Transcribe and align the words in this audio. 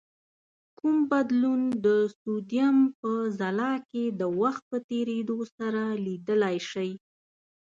کوم 0.77 0.97
بدلون 1.11 1.61
د 1.85 1.87
سودیم 2.19 2.77
په 2.99 3.11
ځلا 3.39 3.73
کې 3.89 4.03
د 4.19 4.21
وخت 4.41 4.63
په 4.71 4.77
تیرېدو 4.89 5.37
سره 5.57 5.81
لیدلای 6.05 6.57
شئ؟ 6.69 6.91